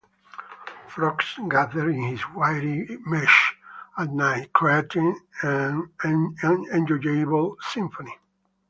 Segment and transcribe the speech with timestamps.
[0.89, 3.55] Frogs gather in this wiry mesh
[3.95, 5.89] at night, creating an
[6.43, 8.17] enjoyable symphony.